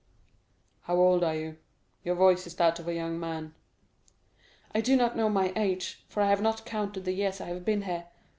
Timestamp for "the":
7.05-7.11